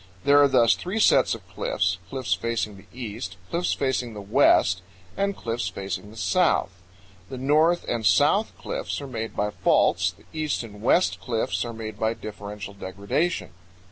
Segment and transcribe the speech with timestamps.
[0.23, 4.81] There are thus three sets of cliffs: cliffs facing the east, cliffs facing the west,
[5.15, 6.71] and cliffs facing the south.
[7.29, 11.71] The north and south cliffs are made by faults; the east and west cliffs are
[11.73, 13.51] made by differential degradation.